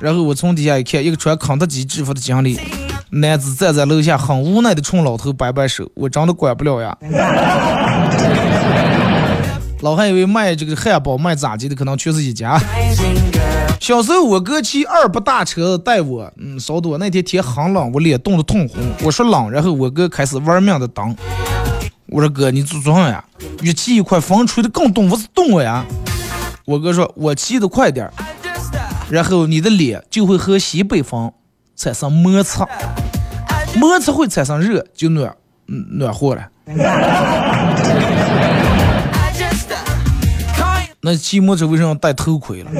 [0.02, 2.60] 然后我从底下一看，一个穿肯德基制服的经理
[3.10, 6.98] 男子站在楼下，很无奈的冲老头摆摆手：“我真的管不了呀。
[9.82, 12.60] ”老汉以为卖这个汉堡卖炸鸡的可能全是一家。
[13.80, 16.98] 小时候我哥骑二八大车带我，嗯，扫多。
[16.98, 18.84] 那天天很冷，我脸冻得通红。
[19.04, 21.16] 我说冷，然后我哥开始玩命的蹬。
[22.08, 23.24] 我说哥，你做啥呀？
[23.62, 25.86] 越骑一块，风吹得更冻，我是冻我呀。
[26.66, 28.14] 我哥说，我骑得快点儿，
[29.10, 31.32] 然后你的脸就会和西北风
[31.78, 32.68] 产生摩擦，
[33.76, 35.32] 摩擦会产生热，就暖，
[35.68, 36.44] 嗯，暖和了。
[41.00, 42.72] 那骑摩托车为什么要戴头盔了？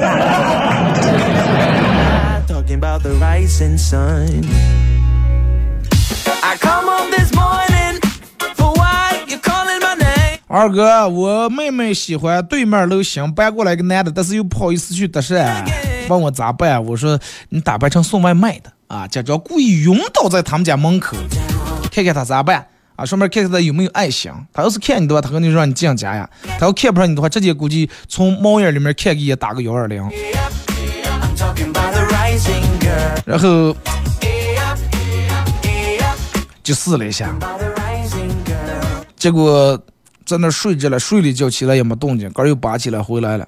[10.50, 15.64] 二哥，我妹妹喜欢对面楼新搬过来个男的，但是又不好意思去搭讪，
[16.08, 16.84] 问我咋办？
[16.84, 17.18] 我说
[17.50, 21.16] 你打扮成送外卖的啊，假装故意晕倒在他们家门口，
[21.92, 22.66] 看看他咋办。
[22.96, 24.32] 啊，顺便看看他有没有爱心。
[24.52, 26.28] 他要是看你的话，他肯定让你进家呀。
[26.58, 30.02] 他要看不上你的话，直接估计从猫眼里面看一眼，打个幺二零。
[33.24, 33.76] 然后
[36.62, 37.32] 就试了一下，
[39.16, 39.78] 结果
[40.24, 43.46] 在那睡着了，睡了一觉起来也没动静，刚又拔起来回来了。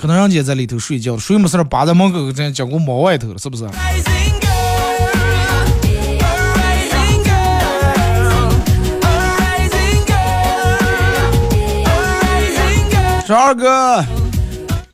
[0.00, 3.64] 可能人家在里头睡觉，睡没事扒在门口，这讲过猫外头了，是不是？
[13.26, 14.02] 说二哥，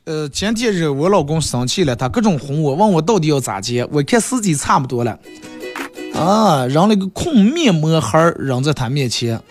[0.03, 3.87] 呃，前天日我老公生气了，他各种哄我，问我到底要咋接。
[3.89, 5.17] 我看时机差不多了，
[6.15, 9.41] 啊，扔了个空面膜盒扔在他面前，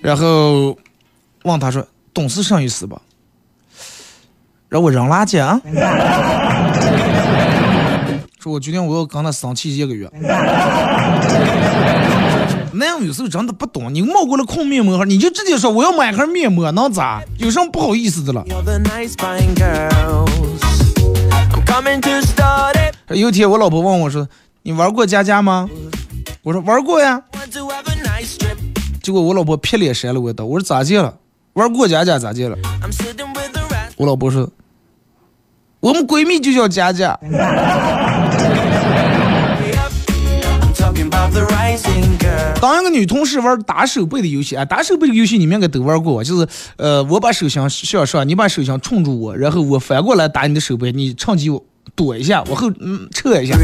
[0.00, 0.78] 然后
[1.42, 1.84] 问他说
[2.14, 3.02] ：“懂事什么意思吧？”
[4.76, 5.58] 让我扔垃圾啊！
[8.38, 10.06] 说我决定我要跟他生气一个月。
[12.72, 17.22] 男人 有时候真的不懂，你冒过了空面膜盒，你就直接说我要买盒面膜，能咋？
[17.38, 20.28] 有什么不好意思的了？You're the nice fine girls.
[21.30, 22.94] I'm coming to start it.
[23.16, 24.28] 有一天我老婆问我说
[24.62, 25.70] ：“你玩过家家吗？”
[26.44, 27.22] 我说：“玩过呀。
[27.32, 28.58] Want to have a nice trip.
[29.02, 30.44] ”结果我老婆撇脸扇了我一刀。
[30.44, 31.14] 我说：“咋接了？
[31.54, 34.46] 玩过家家咋接了 I'm sitting with the rat.？” 我老婆说
[35.86, 37.16] ：“我们闺蜜就叫佳佳。
[42.60, 51.48] 当一个女同事玩打手背的游戏啊，打手背的游戏你们应该都玩过，就是呃，我把手枪向上，你把手枪冲住我，然后我反过来打你的手背，你趁机
[51.94, 53.56] 躲一下，往后嗯撤一下。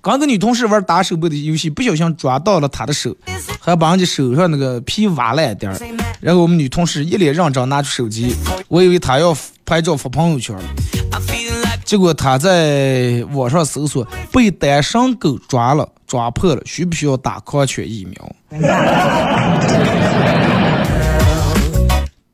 [0.00, 3.12] 刚跟女同事玩打手背的游戏，不小心抓到了她的手，
[3.58, 5.76] 还把人家手上那个皮挖了一点儿。
[6.20, 8.36] 然后我们女同事一脸认真拿出手机，
[8.68, 9.36] 我以为她要
[9.66, 18.32] 拍照发朋友圈 like 结果他在网上搜索被单身狗抓了，抓破了，需不需要打狂犬疫苗？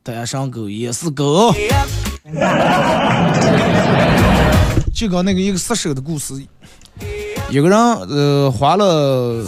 [0.03, 1.53] 单身狗也是狗，
[4.93, 6.33] 就跟那个一个杀手的故事，
[7.49, 9.45] 有个人呃花了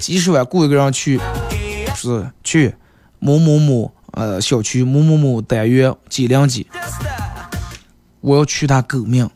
[0.00, 1.20] 几十万雇一个人去，
[1.94, 2.74] 是去
[3.18, 6.66] 某某某呃小区某某某单元几零几，
[8.22, 9.28] 我要取他狗命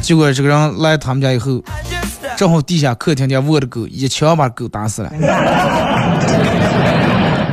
[0.00, 1.62] 结果这个人来他们家以后，
[2.38, 5.10] 正好地下客厅间卧着狗，一枪把狗打死了。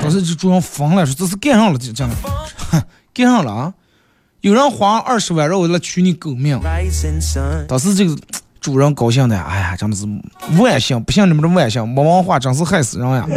[0.01, 2.07] 当时这主人疯了，说这是干上了，这这，
[2.72, 2.82] 哼，
[3.14, 3.74] 干上了啊！
[4.39, 6.59] 有人花二十万让我来取你狗命，
[7.68, 8.18] 当时这个
[8.62, 10.05] 主人高兴的，哎呀，真的是
[10.62, 13.26] 万幸，不像你们这万幸，没文化真是害死人呀，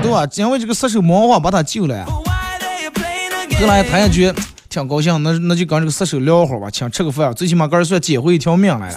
[0.00, 0.24] 对吧？
[0.36, 2.06] 因为这个杀手没文化把他救了呀。
[2.08, 3.82] 后来?
[3.82, 8.96] 他也觉得挺高兴，那那就跟这个杀手聊会儿吧，请吃个饭，最起码哥儿算捡回一条命来了。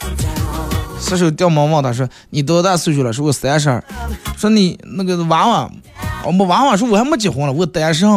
[1.00, 3.84] 杀手掉毛问他说：“你多大岁数了？”说：“我三十二。”
[4.38, 5.70] 说：“你那个娃娃，
[6.26, 8.10] 我们娃娃，说我还没结婚了，我单身。”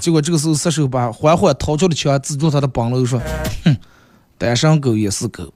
[0.00, 3.20] 结果这个时候杀手把缓缓掏出了枪，指住他的膀子说
[3.64, 3.76] ：“哼，
[4.38, 5.52] 单身狗也是狗。”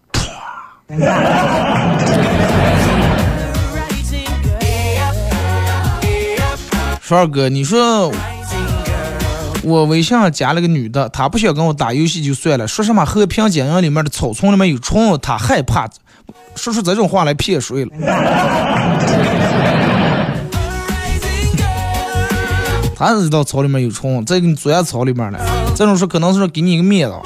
[7.01, 8.13] 说二哥，你说
[9.65, 15.89] 我微信上加了个女的，她不想跟我打游戏就算了，说什么和平精英里面的草丛里面有虫，她害怕，
[16.55, 17.91] 说出这种话来骗谁了？
[22.95, 25.41] 她知道草里面有虫，再给你钻草里面了，
[25.75, 27.17] 这种说可能是给你一个面子。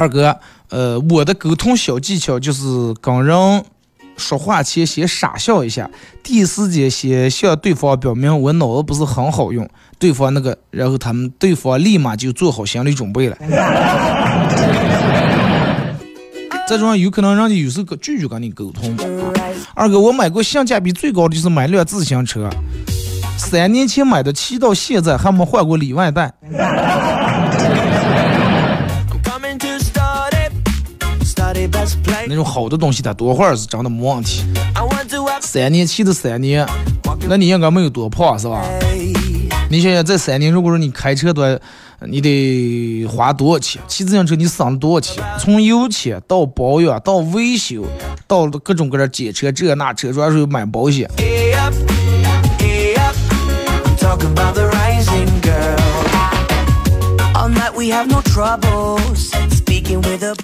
[0.00, 0.34] 二哥，
[0.70, 2.64] 呃，我的沟通小技巧就是
[3.02, 3.64] 跟人
[4.16, 5.90] 说话前先傻笑一下，
[6.22, 13.36] 第一时间先向对方表明我脑子不是很好用，对方那个，然后他们对方立马就做好心理准备了。
[16.66, 18.96] 这种有可能让你有时候拒绝跟你沟通。
[19.74, 22.48] 二哥，我买过性价比最高的就是买辆自行车，
[23.36, 26.32] 三年前买的，骑到现在还没换过里外带。
[32.30, 34.44] 那种好的东西，它多会儿是真的没问题。
[35.40, 36.64] 三年骑的三年，
[37.28, 38.62] 那你应该没有多胖是吧？
[39.68, 41.58] 你想想这三年，如果说你开车多，
[42.06, 43.82] 你得花多少钱？
[43.88, 45.24] 骑自行车你省了多少钱？
[45.40, 47.84] 从油钱到保养到维修，
[48.28, 51.10] 到各种各样检车，这那车主要是买保险。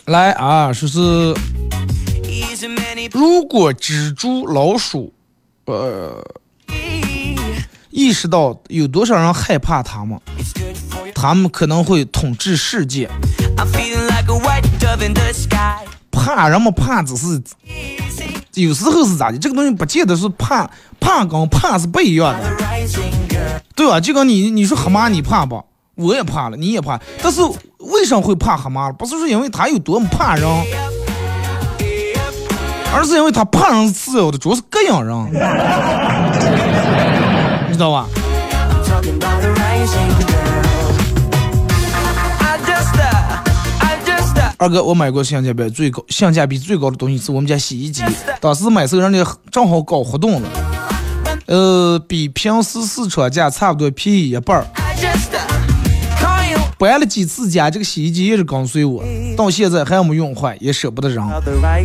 [0.07, 1.35] 来啊，说是。
[3.13, 5.13] 如果蜘蛛、老鼠，
[5.67, 6.23] 呃，
[7.91, 11.13] 意识到有多少人害怕它们，It's good for you.
[11.15, 13.09] 他们可能会统治世界。
[16.11, 17.43] 怕人们怕只是
[18.55, 19.39] 有时候是咋的？
[19.39, 22.57] 这个东西不见得是怕，怕跟怕是不一样的。
[23.75, 24.01] 对吧？
[24.01, 25.63] 就跟你你说蛤蟆你怕不？
[25.95, 27.41] 我也怕了，你也怕，但是
[27.79, 28.93] 为什么会怕蛤蟆？
[28.95, 30.47] 不是说因为它有多么怕人，
[32.95, 35.27] 而是因为他怕人是次要的，主要是膈应人，
[37.69, 38.07] 你知道吧？
[44.59, 48.03] 二哥，我买过性价比最高、性价比最高的东西是我们家洗衣机。
[48.41, 50.49] 当时买时候人家正好搞活动了，
[51.47, 54.67] 呃，比平时市场价差不多便宜一半儿。
[56.79, 59.03] 搬了几次家，这个洗衣机一直跟随我，
[59.37, 61.27] 到现在还没用坏，也舍不得扔。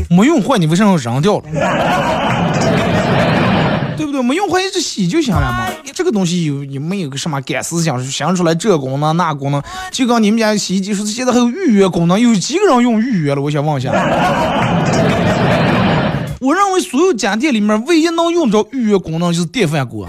[0.09, 1.45] 没用坏，你为什么要扔掉了？
[3.95, 4.21] 对不对？
[4.21, 5.65] 没用坏一直洗就行了嘛。
[5.93, 13.41] 这个东西有你没有个什么干思想，想出来这功能那功能，就跟你们家洗衣机说现在还有预约功能，有几个人用预约了？
[13.41, 13.91] 我想问一下。
[16.39, 20.07] 我认为所有家电里面唯一能用着预约功能就是电饭锅，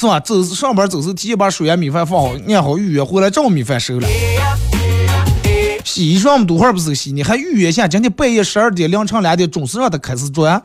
[0.00, 0.18] 是吧？
[0.18, 4.08] 走上班走时提前把水啊米饭放好，按好预约，回来正好米饭熟了。
[5.84, 10.54] 洗衣裳多会儿不是洗，你还预约一下，今天半夜十二点、凌晨两点准时让他开始转。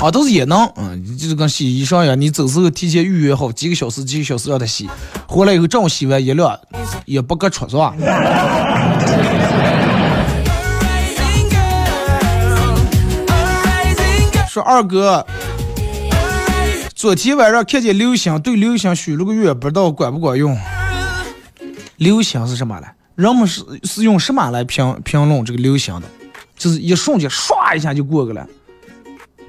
[0.00, 4.90] 啊，都是也能，嗯，就是跟洗衣裳一样，你走时候提前预约好几个小时，几个小时让他洗，
[5.28, 6.58] 回来以后正好洗完一晾，
[7.04, 7.94] 也不搁出是吧？
[14.52, 15.26] 说二哥，
[16.94, 20.54] 昨天晚上看见流星，对流星许了个愿，不知道管不管用。
[21.96, 22.94] 流星是什么来？
[23.14, 26.06] 人们是是用什么来评评论这个流星的？
[26.54, 28.46] 就是一瞬间唰一下就过去了，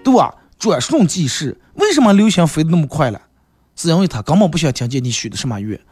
[0.05, 0.33] 对吧？
[0.57, 3.19] 转瞬即逝，为什么流星飞得那么快了？
[3.75, 5.77] 是因为他根本不想听见你许的什么愿。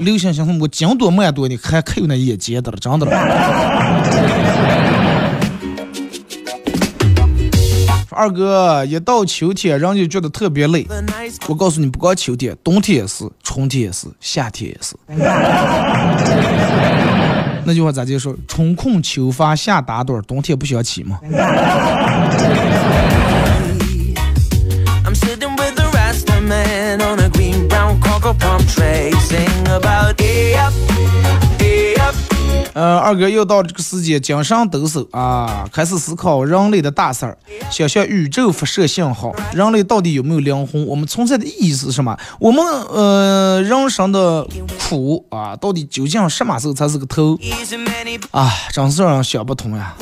[0.00, 3.12] 流星星我经多慢多，你还看有那眼尖的了，真的了。
[8.22, 10.86] 二哥，一到秋天，人就觉得特别累。
[11.48, 14.94] 我告诉你，不光秋天，冬天也是，春天也是，夏天也是。
[17.64, 18.32] 那句话咋就说？
[18.46, 21.18] 春困秋乏夏打盹，冬天不想起吗？
[32.74, 37.36] 呃，二哥又到这个时间，精神抖擞啊，开始思考人类的大事儿，
[37.70, 39.34] 想向宇宙发射信号。
[39.52, 40.86] 人类到底有没有灵魂？
[40.86, 42.16] 我们存在的意义是什么？
[42.40, 44.46] 我们呃人生的
[44.88, 47.38] 苦啊，到底究竟什么时候才是个头？
[48.30, 49.94] 啊，真是让人想不通呀！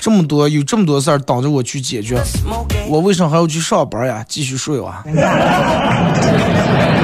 [0.00, 2.20] 这么多有这么多事儿等着我去解决，
[2.88, 4.24] 我为什么还要去上班呀？
[4.28, 5.04] 继续睡哇！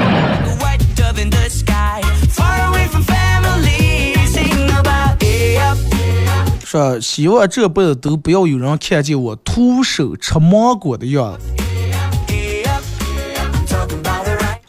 [6.69, 11.47] 说希望这辈子都不要有人看见我徒手吃芒果的样子。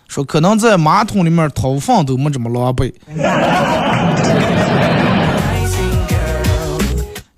[0.08, 2.90] 说可能在马桶里面掏粪都没这么狼狈。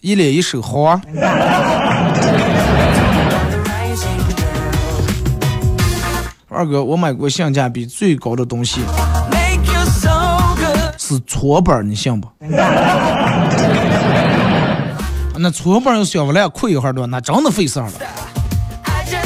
[0.01, 1.03] 一脸一手好啊。
[6.49, 8.81] 二哥，我买过性价比最高的东西
[10.97, 12.29] 是搓板，你信不？
[15.43, 17.93] 那搓板要小不来困一会儿的，那真的费事儿了。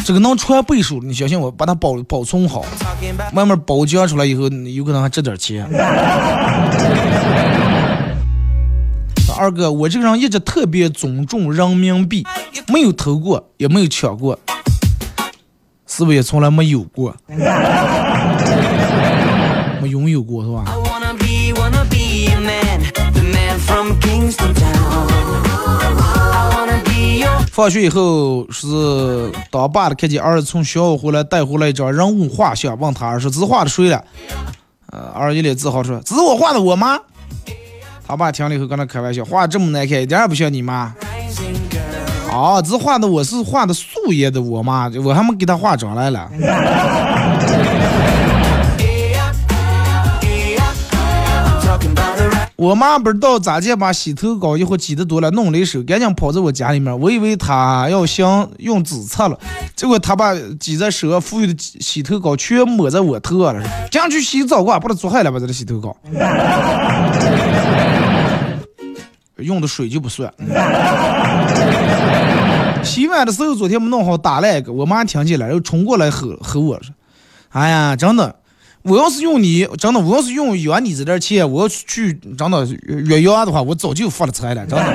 [0.03, 2.65] 这个能传倍数，你相信我，把它保保存好，
[3.35, 5.69] 慢慢包浆出来以后，有可能还值点钱。
[9.39, 12.27] 二哥，我这个人一直特别尊重人民币，
[12.69, 14.39] 没有偷过，也没有抢过，
[15.87, 17.15] 是不是也从来没有过？
[19.83, 20.65] 没拥有过是吧？
[27.57, 34.05] 放学以后是当爸的看见儿子从学校回来带回来一张人物画像，问他儿子：“字画的谁了？”
[34.93, 36.99] 呃，儿子一脸自豪说：“这是我画的，我妈。”
[38.07, 40.95] 他爸听了以后跟他开玩笑：“画这么难看，一点也不像你妈。”
[42.31, 46.31] 哦，这画的我是画的素颜的我妈，我还没给他化妆来了。
[52.57, 56.99] 我妈不知道咋介把洗头膏一会挤得多了，弄了一手，赶紧跑在我家里面。
[56.99, 59.39] 我以为她要想用纸擦了，
[59.75, 63.63] 结果她把挤在手上富裕的洗头膏全抹在我头上了。
[63.91, 65.39] 进去洗澡吧，把它做坏了吧？
[65.39, 65.95] 这个洗头膏，
[69.37, 70.33] 用的水就不算。
[72.83, 76.95] 洗碗的时候昨天没弄好，打了一个，我妈听见了，又冲过来吼吼我说
[77.53, 78.35] ：“哎呀，真的。”
[78.87, 84.87] 我要是用你，真的，我要是用养你这点钱，我要去真的岳阳的话，我早就发了财了，真的。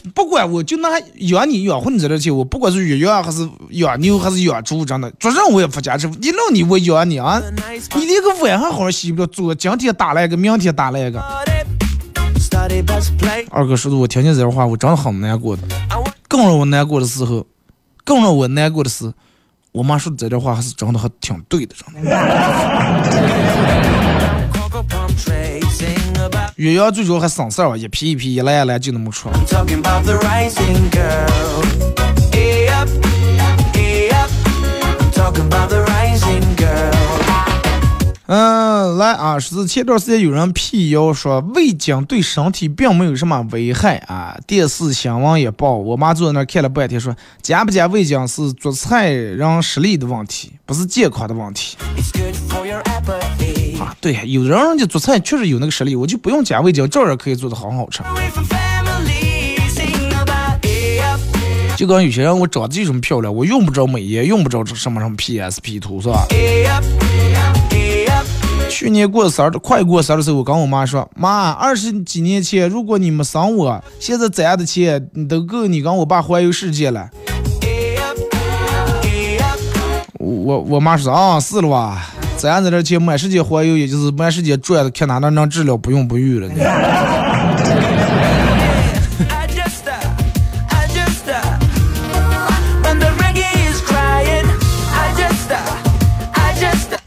[0.14, 0.88] 不管，我就拿
[1.18, 6.14] 养你养活你这点钱，我不管是岳阳还是养牛还是养猪，真的，做任我也发家致富。
[6.20, 7.40] 你弄你我养你啊，
[7.94, 11.22] 你连个碗还好好洗不了，昨今天打了一个，明天打了一个。
[13.50, 15.62] 二哥说的，我听见这话，我真的很难过的。
[16.26, 17.46] 更让我难过的时候，
[18.04, 19.12] 更让我难过的是，
[19.72, 22.10] 我妈说的这段话还是真的，还挺对的，真的。
[26.56, 29.30] 岳阳最主要还省事儿，一批一批，一来一来就那么出。
[38.32, 39.40] 嗯，来啊！
[39.40, 44.38] 是前段时间有人辟谣说味精对身体并没有什么危害啊。
[44.46, 47.12] 电视新闻也报，我妈坐在那儿看了半天，说
[47.42, 51.76] 加不加味精是做菜人实力的问题，不是健康的问题。
[53.80, 58.00] 啊，对，有的人人家做菜确实有那个实力，我就不用加味精，照样可以做的很好吃。
[61.76, 66.26] 就跟有些人我长得就这么漂亮，我用不着美颜，用不着什么什么 PS P 图，是吧？
[68.70, 77.10] 去年过生日，快过生日的时候，我跟我妈说：“妈，二十几年前如果你没生我，现在攒的钱都够你跟我爸环游世界了。”
[80.18, 82.10] 我我妈说：“啊，是了吧？
[82.36, 86.48] 攒这点钱满世界环游，也就是满世界转着，看哪能能治疗不孕不育了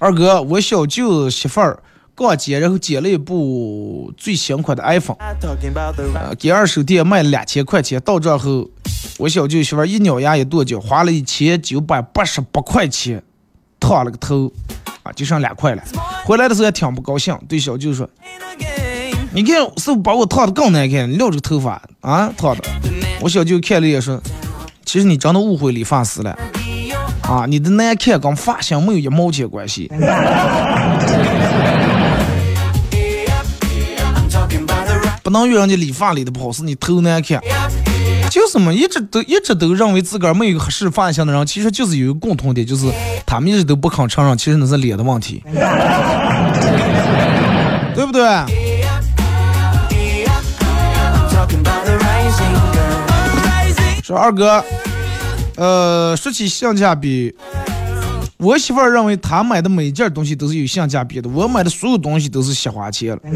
[0.03, 1.81] 二哥，我小舅媳妇儿
[2.13, 5.15] 逛街，然后捡了一部最新款的 iPhone，
[6.15, 8.01] 呃，给二手店卖了两千块钱。
[8.01, 8.69] 到账后，
[9.17, 13.23] 我小舅媳妇儿一咬牙一跺脚，花了一千九百八十八块钱，
[13.79, 14.51] 烫了个头，
[15.03, 15.81] 啊，就剩两块了。
[16.25, 18.09] 回来的时候也挺不高兴，对小舅说
[19.31, 21.09] ：“你看是不是把我烫的更难看？
[21.13, 22.63] 撂这个头发啊，烫的。”
[23.23, 24.21] 我小舅看了也说
[24.83, 26.37] ：“其实你真的误会理发师了。”
[27.23, 29.89] 啊，你的难看跟发型没有一毛钱关系。
[35.23, 37.41] 不能怨人家理发理的不好，是你头难看。
[38.29, 42.91] 就是嘛，一直都一直都认为自个儿没有合适发型的人，其实就是有一个共同点，就是
[43.25, 45.41] 他们一直都不肯承认，其实那是脸的问题，
[47.93, 48.23] 对不对？
[54.03, 54.63] 说二哥。
[55.55, 57.31] 呃，说起性价比，
[58.37, 63.21] 我媳妇儿认为她买的每件东西都是有性价比的，我买的所有东西都是瞎花钱了。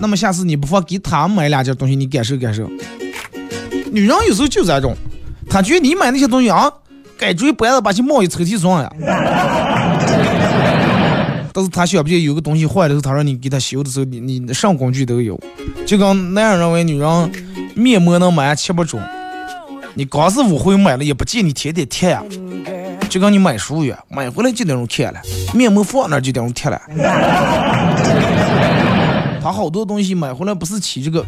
[0.00, 2.68] 那么下次你不妨给她买两件东西，你感受感受。
[3.92, 4.94] 女人有时候就这种，
[5.50, 6.70] 她觉得你买那些东西啊，
[7.18, 8.90] 该追不了把去冒一抽屉装呀。
[11.52, 15.38] 但是她想不起有个东西坏的时候，她让你给她修的时候，你你上工具都有。
[15.84, 17.32] 就跟男人认为女人
[17.74, 19.00] 面膜能买七八种。
[19.98, 22.22] 你光是误会买了，也不见你天天贴呀，
[23.10, 25.20] 就跟你买书一样，买回来就那种贴了，
[25.52, 26.80] 面膜放那就那种贴了。
[29.42, 31.26] 他好多东西买回来不是起这个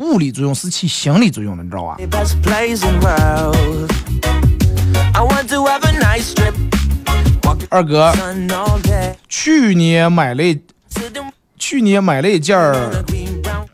[0.00, 1.96] 物理作用，是起心理作用的，你知道吧？
[7.70, 8.12] 二哥，
[9.26, 10.42] 去年买了，
[11.56, 12.58] 去年买了一件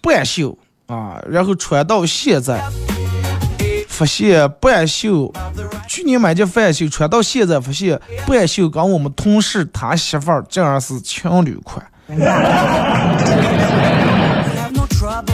[0.00, 2.62] 半袖啊，然后穿到现在。
[3.98, 5.34] 发现半袖，
[5.88, 11.84] 去年买件半袖穿到现在，发现半袖跟我们同事他媳妇儿竟然是情侣款。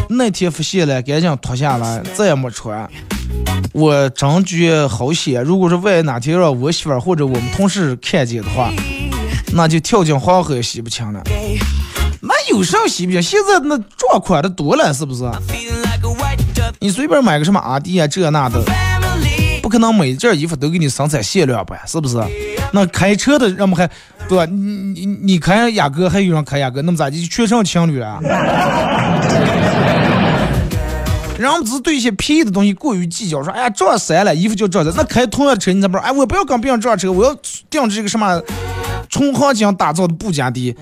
[0.08, 2.88] 那天发现了，赶紧脱下来，再也没穿。
[3.74, 8.72] 我真觉好险，如果说万一哪天让我媳妇儿或者我们同事看见的话，
[9.52, 11.22] 那就跳进黄河也洗不清了。
[12.22, 13.20] 那有啥洗不清？
[13.20, 15.30] 现在那壮款的多了，是不是？
[16.84, 18.62] 你随便买个什么阿迪啊，这那的，
[19.62, 22.22] 不可能每件衣服都给你生产限量版，是不是？
[22.74, 23.88] 那开车的人们还
[24.28, 24.44] 对吧？
[24.44, 28.18] 你你你开雅阁，还有人开雅阁，那么咋就全成情侣了？
[31.38, 34.92] 人们只是对一些便宜的东西过于计较，说哎呀这删了，衣服就这的。
[34.94, 36.02] 那开同样的车，你咋不说？
[36.02, 37.34] 哎，我不要跟别人这样车，我要
[37.70, 38.38] 定制一个什么
[39.08, 40.76] 重行精打造的布加迪。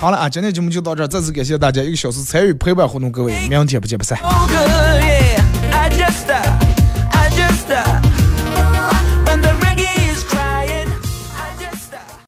[0.00, 4.18] 好了啊，今天节目就到这儿，再次感谢大家一个小时参与陪伴活动，各位，明天不见不散。
[4.22, 5.42] Oh, yeah,
[5.74, 6.26] I just,
[7.10, 8.09] I just,